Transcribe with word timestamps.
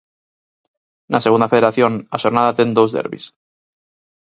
Na 1.11 1.19
Segunda 1.25 1.51
Federación, 1.53 1.93
a 2.15 2.17
xornada 2.23 2.55
ten 2.57 2.69
dous 2.77 2.91
derbis. 2.97 3.25